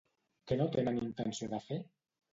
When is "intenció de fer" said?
1.03-1.79